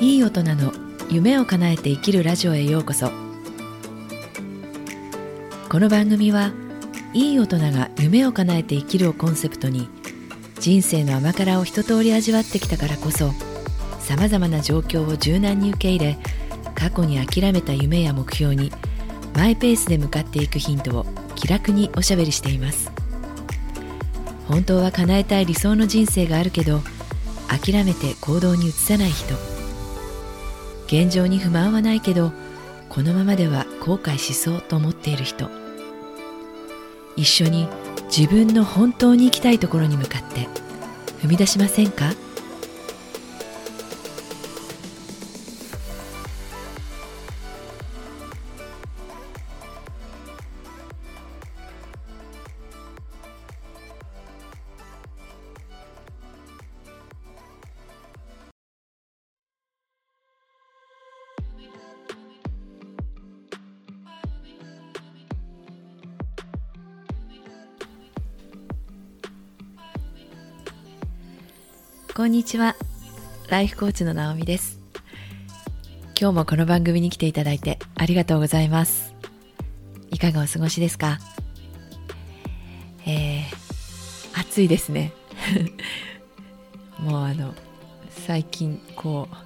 [0.00, 0.72] いい大人の
[1.08, 3.12] 夢を叶えて生きるラジオへようこそ。
[5.68, 6.52] この番組は
[7.12, 9.88] いい大人が夢を叶えて生きるをコンセプトに
[10.58, 13.30] 人生の甘辛を一通り味わってきたからこそ
[14.00, 16.18] さまざまな状況を柔軟に受け入れ
[16.74, 18.72] 過去に諦めた夢や目標に
[19.34, 21.06] マイペースで向かっていくヒントを
[21.36, 22.90] 気楽におしゃべりしています。
[24.48, 26.80] 本当は叶えたい理想の人生があるけど
[27.48, 29.53] 諦めて行動に移さない人。
[30.86, 32.32] 現状に不満はないけど
[32.88, 35.50] このままでは後悔しそうと思っている人。
[37.16, 37.68] 一緒に
[38.16, 40.48] 自分の本当に行きたいところに向かって
[41.22, 42.12] 踏み出しませんか？
[72.16, 72.76] こんにちは。
[73.48, 74.78] ライフコーチの直美です。
[76.16, 79.16] 今日もこの番組に来ていただいてありがとうございます。
[80.12, 81.18] いかがお過ごしですか？
[83.04, 85.12] えー、暑いですね。
[87.00, 87.52] もうあの
[88.10, 89.36] 最近こう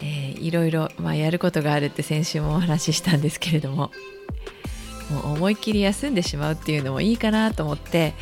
[0.00, 3.92] えー、いろいろ、まあ、やることがあるって先週もお話ししたんですけれども
[5.10, 8.14] もう思いっきり休んでしまうっていうのもいいかなと思って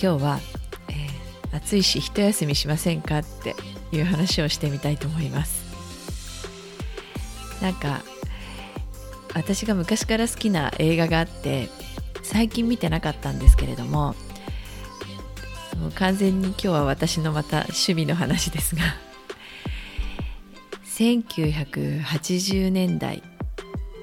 [0.00, 0.40] 今日は
[1.52, 3.56] 暑いし一休みしませんかって
[3.92, 5.70] いう話をしてみたいと思います。
[7.60, 8.02] なんか
[9.34, 11.68] 私が昔から好きな映画があって
[12.22, 14.14] 最近見てなかったんですけれども
[15.94, 18.82] 完全に今日は私のまた趣味の話ですが
[20.98, 23.22] 1980年代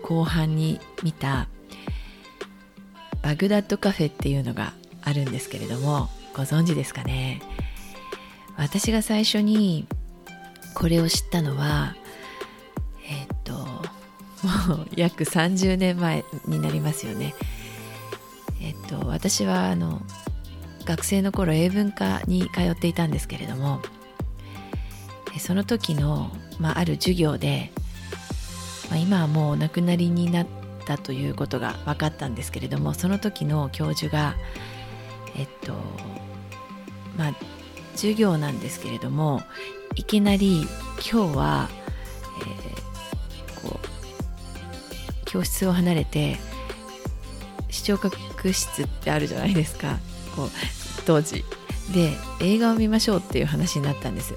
[0.03, 1.47] 後半に見た
[3.21, 4.73] バグダッドカフェっていうのが
[5.03, 7.41] あるんですけれどもご存知ですかね？
[8.55, 9.87] 私が最初に
[10.75, 11.95] これを知ったのは
[13.09, 17.33] えっ、ともう約30年前になりますよね。
[18.61, 20.01] えっ、と私はあの
[20.85, 23.81] 学生の頃英文科に通っていたんですけれども
[25.39, 27.71] その時の、まあ、ある授業で、
[28.89, 30.47] まあ、今はもうお亡くなりになっ
[30.85, 34.35] たということが分かったんですけれどもその時の教授が
[35.35, 35.73] えっと
[37.17, 37.33] まあ、
[37.95, 39.41] 授業なんですけれども
[39.95, 40.67] いきなり
[41.11, 41.69] 今日は、
[42.39, 46.37] えー、こう教室を離れて
[47.69, 49.97] 視聴覚室ってあるじゃないですか。
[50.35, 50.49] こう
[51.05, 51.43] 当時。
[51.93, 52.11] で
[52.41, 54.33] 映画を見ましょうっていう話になったんです。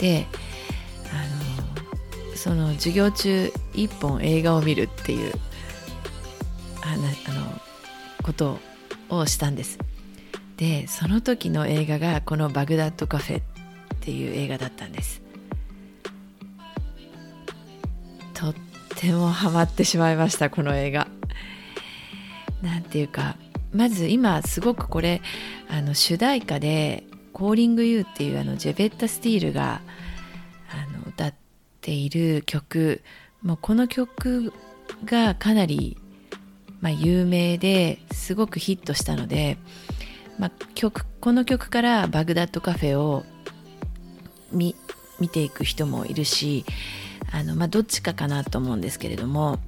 [0.00, 0.26] で
[1.12, 5.32] あのその授業中一本映画を見るっていう
[6.82, 7.08] あの
[8.22, 8.58] こと
[9.08, 9.78] をしたんです。
[10.56, 13.42] でその時の映画がこの「バグダッドカフェ」っ
[14.00, 15.22] ていう映画だったんです。
[18.34, 18.54] とっ
[18.96, 21.08] てもハマってしまいましたこの映画。
[22.62, 23.36] なんていうか
[23.72, 25.20] まず今すごくこれ
[25.68, 29.80] あの主題歌で「コーリング・ユー」っていうあのジェベッタ・スティールが
[30.70, 31.34] あの歌っ
[31.80, 33.02] ている曲。
[33.42, 34.54] もうこの曲
[35.04, 35.98] がかなり、
[36.80, 39.58] まあ、有名ですごくヒットしたので
[40.38, 43.24] まあ、曲この曲からバグダッドカフェを
[44.52, 44.74] 見
[45.20, 46.64] 見ていく人もいるし
[47.32, 49.58] あの、まあ、どっちかかなと思うんですけれども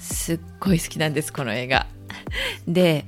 [0.00, 1.86] すっごい好きなんですこの映画。
[2.66, 3.04] で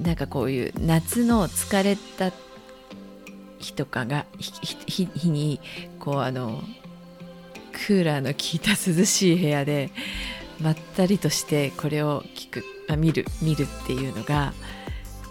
[0.00, 2.32] なんかこういう夏の疲れた
[3.58, 5.60] 日とかが日に
[6.00, 6.62] こうあの
[7.72, 9.90] クーラーの効いた涼しい部屋で
[10.60, 14.52] まったりとしてこれを聞くあ見る見るっていうのが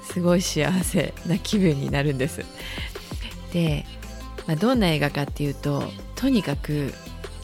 [0.04, 2.42] すごい幸せな気分になるんです。
[3.52, 3.86] で、
[4.48, 5.84] まあ、どんな映画かっていうと
[6.16, 6.94] とにかく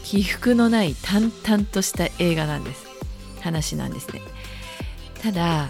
[0.04, 2.88] 起伏のない淡々とした映画なんです。
[3.42, 4.22] 話なんですね。
[5.22, 5.70] ただ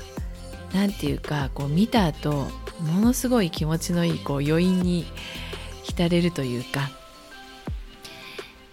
[0.74, 2.47] 何て言うかこう見た後
[2.80, 5.06] ものすごい気持ちのいいこう余韻に
[5.83, 6.89] 浸れるというか。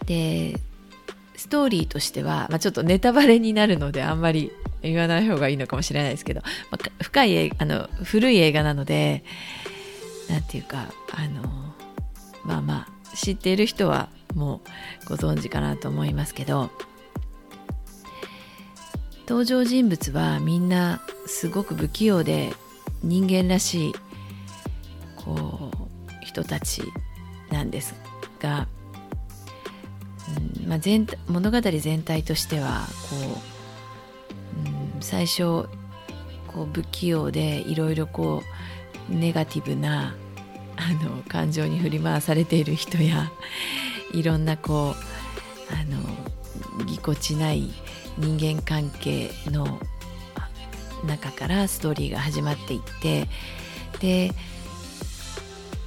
[0.07, 0.61] で
[1.47, 4.51] ストーリーとしては、まあ、ちょっとネタバレになるのであんまり
[4.83, 6.41] 言わない方がいいのかもしれないですけど、
[6.73, 9.23] まあ、深いあの古い映画なので
[10.29, 11.43] 何て言うかあの
[12.45, 14.61] まあまあ知っている人はも
[15.07, 16.69] うご存知かなと思いますけど
[19.29, 22.53] 登場人物はみんなすごく不器用で
[23.05, 23.95] 人間らしい
[25.17, 26.83] こう人たち
[27.53, 27.95] なんです
[28.41, 28.67] が、
[30.67, 33.41] まあ、全物語全体としてはこ
[34.65, 35.69] う、うん、最初
[36.49, 38.43] こう不器用でいろいろこ
[39.11, 40.17] うネガティブな
[40.77, 43.31] あの感情に振り回されている人や
[44.13, 44.95] いろんなこ
[45.71, 47.71] うあのぎこちない
[48.19, 49.81] 人間関係の
[51.07, 53.29] 中からストーリーが始まっていって
[54.01, 54.33] で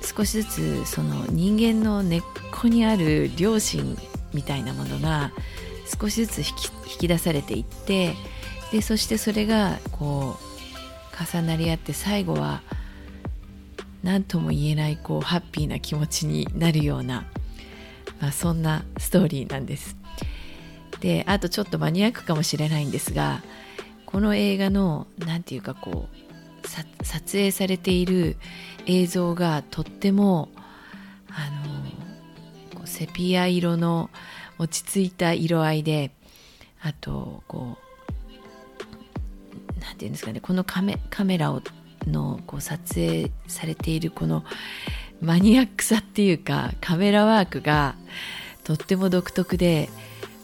[0.02, 2.22] 少しずつその人間の根っ
[2.52, 3.98] こにある良心
[4.34, 5.32] みたいなものが
[6.00, 6.50] 少しずつ引き
[6.94, 8.16] 引き出されていって
[8.72, 12.62] でそしてそれがこう重なり合って最後は
[14.04, 17.26] 何とも言えないこうハッピーな気持ちになるような、
[18.22, 19.98] まあ、そんなストーリーなんです。
[21.02, 23.42] であとちょっとマニアックかもしれないんですが
[24.06, 26.68] この映画の何て言うかこう
[27.06, 28.38] 撮影されている
[28.86, 30.50] 映像がとっても
[33.00, 34.10] セピア色の
[34.58, 36.12] 落ち着いた色合いで
[36.82, 38.40] あとこう
[39.80, 41.62] 何て言うんですかねこのカメカメラを
[42.08, 44.44] のこう撮影されているこの
[45.22, 47.96] マニアックさっていうかカメラワークが
[48.66, 49.90] とっても独特で、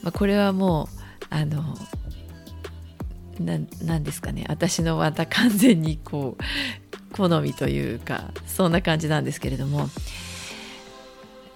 [0.01, 0.87] まあ、これはもう
[1.31, 1.75] あの
[3.37, 9.89] なんですかね私のまた完全にこう好みというかそんな感じなんですけれども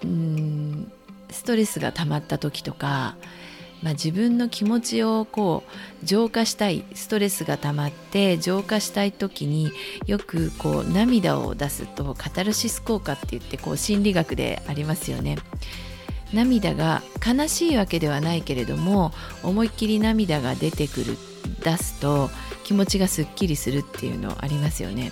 [0.03, 0.91] うん
[1.29, 3.15] ストレスが溜まった時とか
[3.81, 5.63] まあ、自分の気持ちをこ
[6.03, 9.71] う浄化したいストレスが溜まって浄化したい時に
[10.05, 15.37] よくこう涙を出すとカタルシス効果って言ってこう心理学でありますよね。
[16.33, 21.17] 涙が悲しいわけではないけれども思いっきり涙が出てくる
[21.63, 22.29] 出すと
[22.63, 25.11] 気持ちがすっきりするっていうのありますよね。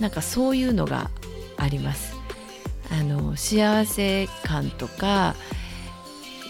[0.00, 1.10] なんかそういうのが
[1.56, 2.15] あります。
[2.90, 5.34] あの幸せ感とか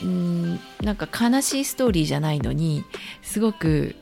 [0.03, 2.85] うんなんか悲しいストーリーじゃないのに
[3.23, 3.97] すごく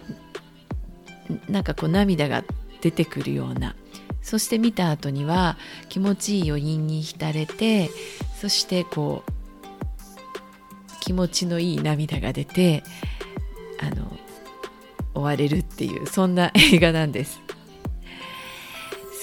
[1.48, 2.44] なんかこう涙が
[2.80, 3.74] 出てくるような。
[4.22, 5.58] そして見た後には
[5.90, 7.90] 気持ちいい余韻に浸れて
[8.40, 9.30] そしてこう
[11.00, 12.82] 気持ちのいい涙が出て
[13.82, 14.10] あの
[15.12, 17.40] 終われるっていうそんな映画なんです。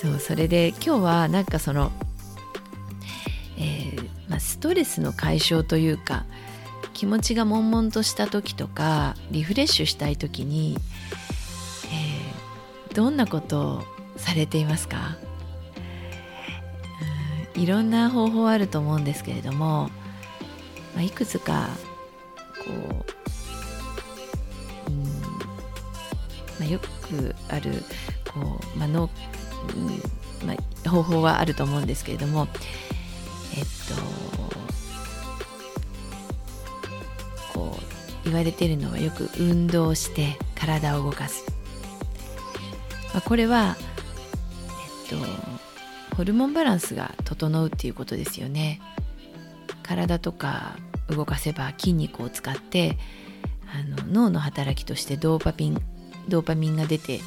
[0.01, 1.91] そうそれで今日はなんかその、
[4.61, 6.25] トレスの解消というか
[6.93, 10.77] 気持ちが悶々とした時とかリフレッシュしたい時に、
[11.87, 13.83] えー、どんなことを
[14.17, 15.17] されていますか？
[17.55, 19.89] いろんな方法あると思うんですけれども、
[20.95, 21.69] まあ、いくつか
[22.65, 23.05] こ
[24.87, 25.09] う、うんま
[26.61, 27.83] あ、よくある
[28.31, 29.09] こう、まあの
[29.75, 30.55] うんま
[30.85, 32.47] あ、方法はあると思うんですけれども
[33.55, 34.30] えっと
[38.31, 41.43] 言われているのはよく運動して体を動かす、
[43.13, 43.75] まあ、これは、
[45.09, 48.79] えっと、ホルモンバランスが整うっていうことですよね。
[49.83, 50.77] 体とか
[51.09, 52.97] 動かせば筋肉を使って
[53.67, 55.81] あの脳の働きとしてドーパミン
[56.29, 57.19] ドーパミンが出て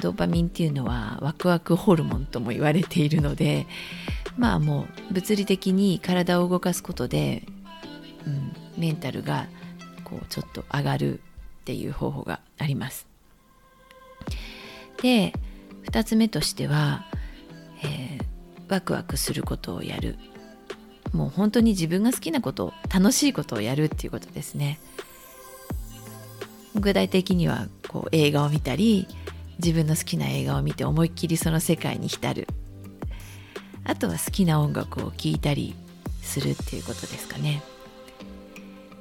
[0.00, 3.66] ドーパミンっていうのはワクワクホルモンとも言われているので
[4.36, 7.44] まあもう物理的に体を動かすことで、
[8.26, 9.46] うん、メンタルが
[10.12, 11.20] こうちょっと上がるっ
[11.64, 13.06] ていう方法があります。
[15.00, 15.32] で
[15.90, 17.06] 2つ目としては、
[17.82, 18.24] えー、
[18.68, 20.16] ワクワクすることをやる
[21.12, 24.78] もう本当に自分が好きなこと楽しいことをやるっていうことですね。
[26.74, 29.06] 具体的にはこう映画を見たり
[29.58, 32.48] 自分の好きな映画を見て思いっきりその世界に浸る
[33.84, 35.74] あとは好きな音楽を聴いたり
[36.22, 37.62] するっていうことですかね。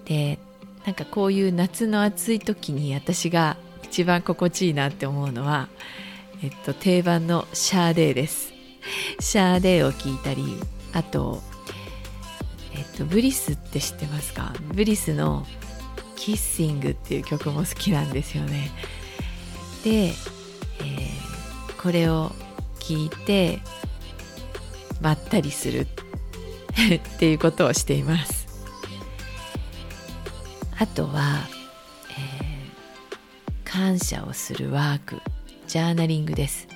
[0.06, 0.38] で
[0.85, 5.69] なんかこういう夏の暑い時に私が一番心地いいなって思うのは、
[6.43, 8.51] えっと、定番のシャーデーです。
[9.19, 10.43] シャーデーを聞いたり
[10.93, 11.43] あと、
[12.73, 14.53] えっと、 Bliss って知ってますか？
[14.74, 15.46] Bliss の「
[15.81, 18.71] Kissing」っていう曲も好きなんですよね。
[19.83, 22.31] で、えー、これを
[22.79, 23.59] 聞いて
[25.00, 28.40] まったりするっていうことをしています。
[30.81, 31.47] あとは、
[32.09, 35.21] えー、感謝をするワーク
[35.67, 36.67] ジャーナリングです。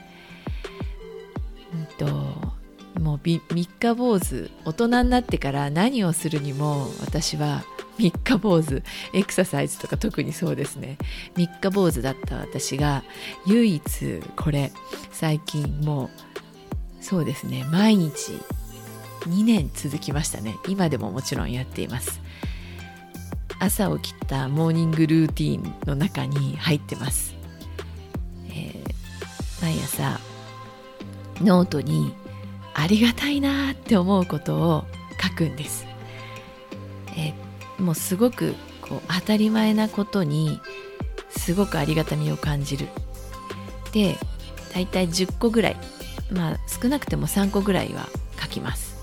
[1.73, 2.55] うんと
[3.01, 7.65] もう三日坊主大人になってから何をするにも私は
[7.97, 8.83] 三日坊主
[9.15, 10.99] エクササイズとか特にそうですね。
[11.35, 13.03] 三日坊主だった私が
[13.47, 14.71] 唯一これ
[15.11, 16.11] 最近も
[17.01, 18.33] うそうですね毎日
[19.21, 20.57] 2年続きましたね。
[20.67, 22.21] 今でももちろんやっています。
[23.59, 27.35] 朝起きたモーニングルーティンの中に入ってます、
[28.49, 30.19] えー、毎朝
[31.41, 32.13] ノートに
[32.73, 34.85] ありがたいなって思うことを
[35.21, 35.85] 書くんです、
[37.17, 40.59] えー、もうすごくこう当たり前なことに
[41.29, 42.87] すごくありがたみを感じる。
[43.91, 44.17] で
[44.73, 45.77] だいたい10個ぐらい
[46.31, 48.07] まあ少なくても3個ぐらいは
[48.39, 48.95] 書きます。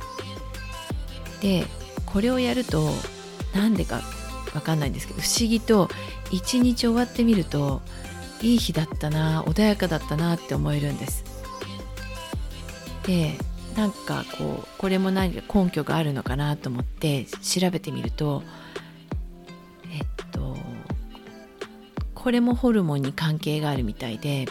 [1.40, 1.66] で
[2.06, 2.90] これをやると
[3.54, 4.00] なんでか
[4.54, 5.88] わかんないんですけど不思議と
[6.30, 7.82] 一日終わってみると
[8.42, 11.24] いい日だったな穏やかだったなって思えるんです。
[13.06, 13.38] で
[13.76, 18.42] なんかこうこれも何か根拠があるのかなと思って調べてみると
[19.90, 20.56] えっと
[22.14, 24.46] これもホルモンに関係があるみたいで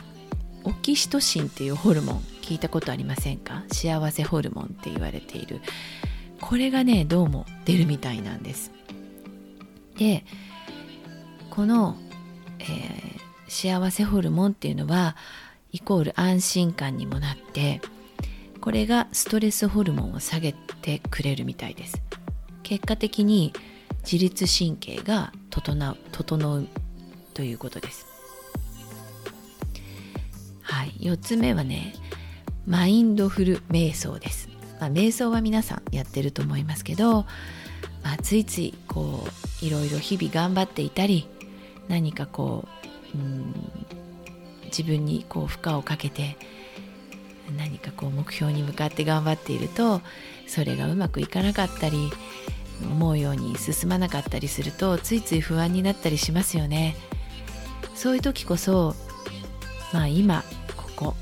[0.63, 3.63] オキシトシンっていうホルモン聞いたことありませんか？
[3.71, 5.61] 幸せホルモンって言われている。
[6.39, 8.71] これがねどうも出るみたいなんです。
[9.97, 10.25] で
[11.49, 11.97] この、
[12.59, 15.15] えー、幸せホルモンっていうのは
[15.71, 17.81] イコール安心感にもなって
[18.59, 22.01] これがストレスホルモンを下げてくれるみたいです。
[22.63, 23.53] 結果的に
[24.03, 26.67] 自律神経が整う整う
[27.33, 28.05] ということです。
[30.61, 30.91] はい。
[30.99, 31.93] 4つ目はね
[32.65, 34.47] マインドフル瞑想です、
[34.79, 37.25] まあ、瞑想は皆さんやってると思いますけど、
[38.03, 39.25] まあ、ついついこ
[39.61, 41.27] ういろいろ日々頑張っていたり
[41.87, 42.67] 何かこ
[43.13, 43.53] ううん
[44.65, 46.37] 自分にこう負荷をかけて
[47.57, 50.01] 何かこう目標に向かって頑張っていると
[50.47, 52.09] それがうまくいかなかったり
[52.81, 56.95] 思うように進まなかったりするとついつい不安になったりしますよね。
[57.93, 58.95] そういう時こそ
[59.93, 60.43] まあ今
[60.75, 61.15] ここ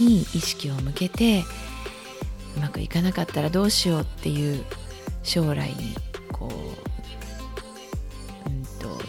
[0.00, 1.44] に意識を向けて
[2.56, 4.64] うまくいかなかったらどうしようっていう
[5.22, 5.94] 将来に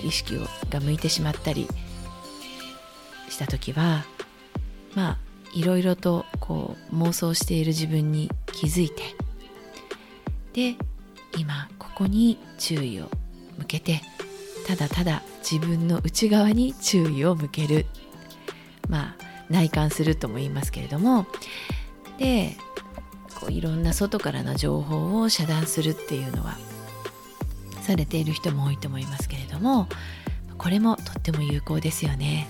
[0.04, 1.68] 意識をが向いてしまったり
[3.30, 4.06] した時は
[4.96, 5.18] まあ
[5.54, 9.04] いろいろとこう妄想している自分に気づいて
[10.54, 10.76] で
[11.38, 13.10] 今ここに注意を
[13.58, 14.02] 向けて
[14.68, 17.86] ただただ自分の内側に注意を向ける。
[18.90, 21.26] まあ内観するとも言いますけれども
[22.18, 22.56] で
[23.40, 26.58] こういろんな外からの情報を遮断するっていうのは
[27.82, 29.88] されている人も多いと思いますけれども
[30.58, 32.48] これもとっても有効ですよね。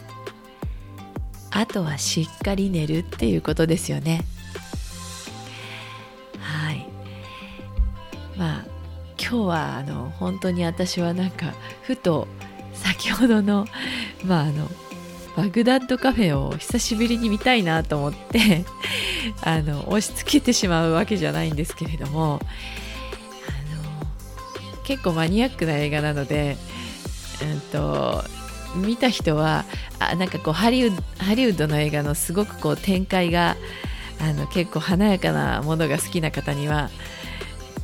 [1.51, 4.25] あとはしっかり寝るっていうことですよね。
[6.39, 6.85] はい。
[8.37, 8.65] まあ
[9.19, 12.27] 今日はあの本当に私はなんかふと
[12.73, 13.67] 先ほどの
[14.25, 14.69] まああの
[15.35, 18.65] バグダッドカフェを久しぶりに見たいなと思って
[19.41, 22.45] あの押し付けてしまうわけじゃないんですけれどもあ
[24.75, 26.57] の結構マニアックな映画なので、
[27.51, 28.23] うんと、
[28.75, 29.65] 見た人は
[29.99, 33.55] あなんかこうハリウッドの映画のすごくこう展開が
[34.19, 36.89] あの結構華やかなものが好きな方には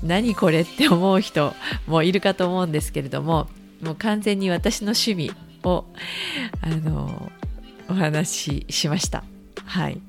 [0.04, 1.54] 何これって思う人
[1.86, 3.48] もいるかと思うんですけれども
[3.82, 5.32] もう完全に私の趣味
[5.64, 5.86] を
[6.62, 7.32] あの
[7.90, 9.24] お話ししました。
[9.66, 10.02] はい、うん、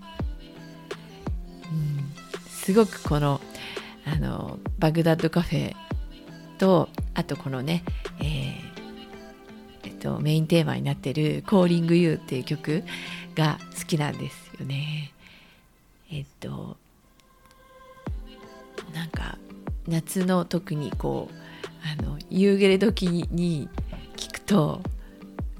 [2.48, 3.40] すごくこの
[4.06, 5.74] あのバグダッドカフェ
[6.58, 7.82] とあとこのね、
[8.20, 8.69] えー
[9.82, 12.84] えっと、メインテーマになってる「コーリング・ユー」っていう曲
[13.34, 15.12] が好きなんですよね。
[16.10, 16.76] えっと
[18.94, 19.38] なんか
[19.86, 21.34] 夏の特にこう
[22.00, 23.68] あの夕暮れ時に
[24.16, 24.82] 聞くと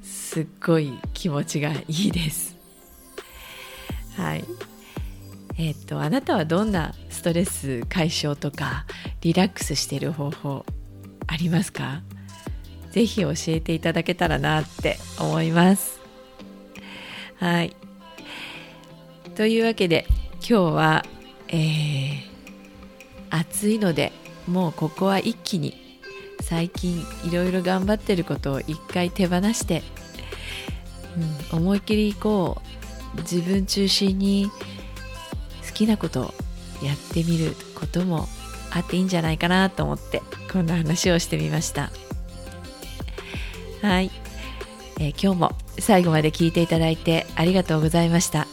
[0.02, 2.56] すっごい気持ちがいいです。
[4.16, 4.44] はい。
[5.56, 8.86] えっ、とあなたはどんなストレス解消とか
[9.20, 10.64] リラックスしてる方法
[11.26, 12.02] ありますか？
[12.90, 16.00] ぜひ教えていただけたらなって思います。
[17.37, 17.76] はい。
[19.35, 20.06] というわけで
[20.40, 21.04] 今日は、
[21.49, 22.20] えー、
[23.30, 24.12] 暑いので
[24.47, 25.76] もうここは一気に
[26.40, 29.82] 最近いろいろ頑張ってることを一回手放して
[31.52, 32.61] うん、思いっきりこ
[33.16, 34.50] う自分中心に
[35.66, 36.25] 好きなことを
[36.85, 38.28] やってみることも
[38.70, 41.90] あっていいんじゃないかなと思ってこんな話をしてみました。
[43.82, 44.10] はい、
[44.99, 48.46] えー、今日も最後まで聞いていただいてありがとうございました、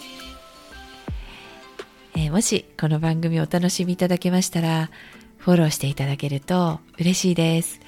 [2.15, 4.89] えー、もしこの番組お楽しみいただけましたら
[5.38, 7.79] フォローしていただけると嬉しいです。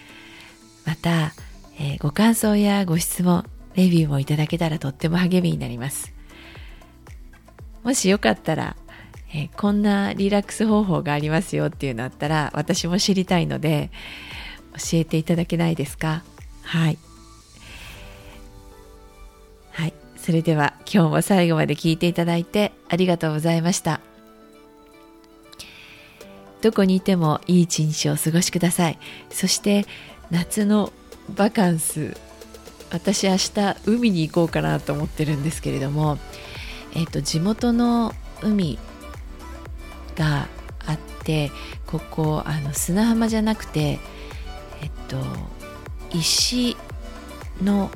[0.86, 1.34] また、
[1.78, 3.44] えー、ご感想やご質問
[3.76, 6.14] レビューもいただけたらとっても励みになります。
[7.84, 8.78] もしよかったら、
[9.34, 13.92] えー、こんなリラックス方法がありますよっていうのあったら私も知りたいので
[14.74, 16.24] 教えていただけないですか？
[16.64, 16.98] はい。
[20.30, 24.00] それでは今日も最後まで聞いていただいてありがとうございました。
[26.62, 29.00] どこにいてもいい一日をお過ごしください。
[29.32, 29.88] そして
[30.30, 30.94] 夏の
[31.36, 32.16] バカンス
[32.92, 36.20] 私明日海に行こうかなと思ってるんですけれども、
[36.94, 38.78] えーと、地元の海
[40.16, 40.48] が
[40.86, 41.50] あって
[41.88, 43.98] ここあの砂浜じゃなくて
[44.84, 45.18] えっと
[46.16, 46.78] 石
[47.64, 47.90] の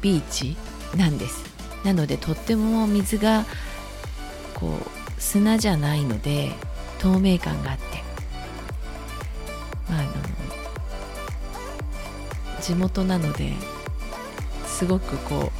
[0.00, 0.56] ビーチ
[0.96, 1.53] なんです。
[1.84, 3.44] なのでとっても水が
[4.54, 6.52] こう砂じゃないので
[6.98, 7.84] 透明感があって、
[9.88, 10.12] まあ、あの
[12.60, 13.52] 地元なので
[14.66, 15.50] すごくこうあの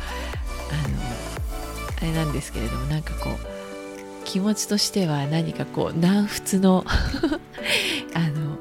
[1.99, 6.85] あれなんですけれどもなんかこう気持ちとしては何かこう南仏の
[8.15, 8.59] あの、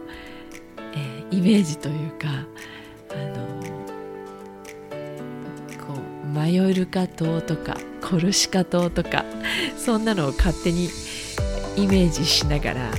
[0.93, 2.27] えー、イメージというか
[3.11, 3.52] あの
[6.43, 9.23] マヨルカ島とかコルシカ島とか
[9.77, 10.89] そんなのを勝手に
[11.77, 12.91] イメージしながら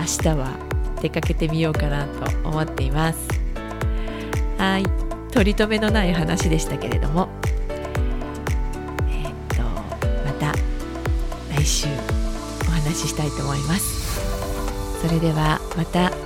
[0.00, 0.58] 明日は
[1.00, 3.28] 出かけてみようかなと思っています。
[4.58, 4.84] はい。
[5.30, 7.28] 取り留めのない話でしたけれども。
[9.10, 9.62] えー、っと
[10.24, 10.52] また
[11.54, 11.86] 来週
[12.62, 15.06] お話ししたいと思います。
[15.06, 16.25] それではまた。